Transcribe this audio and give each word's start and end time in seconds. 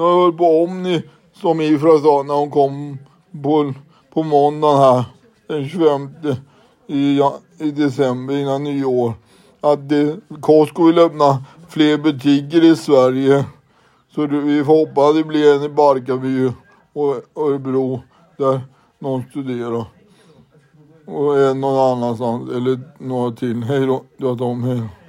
Nu 0.00 0.06
har 0.06 0.12
jag 0.12 0.24
hört 0.26 0.36
på 0.36 0.62
Omni 0.62 1.02
som 1.32 1.60
Ifra 1.60 1.98
sa 1.98 2.22
när 2.22 2.34
hon 2.34 2.50
kom 2.50 2.98
på, 3.42 3.74
på 4.14 4.22
måndagen 4.22 4.78
här 4.78 5.04
den 5.46 5.68
25 5.68 6.10
i, 6.86 7.20
i 7.58 7.70
december 7.70 8.34
innan 8.34 8.64
nyår. 8.64 9.12
Att 9.60 9.88
det, 9.88 10.16
Costco 10.40 10.86
vill 10.86 10.98
öppna 10.98 11.44
fler 11.68 11.98
butiker 11.98 12.64
i 12.64 12.76
Sverige. 12.76 13.44
Så 14.14 14.26
det, 14.26 14.40
vi 14.40 14.64
får 14.64 14.86
hoppas 14.86 15.10
att 15.10 15.16
det 15.16 15.24
blir 15.24 15.54
en 15.56 15.62
i 15.62 15.68
Barkarby 15.68 16.52
och 16.92 17.42
Örebro 17.44 18.00
där 18.36 18.60
någon 18.98 19.24
studerar. 19.30 19.84
Och 21.06 21.40
en 21.40 21.60
någon 21.60 21.98
annanstans 21.98 22.50
eller 22.50 22.80
några 22.98 23.32
till. 23.32 23.62
Hej 23.62 23.86
då, 23.86 24.04
du 24.16 24.26
har 24.26 24.36
Tom, 24.36 24.62
hej 24.62 24.76
då. 24.76 24.99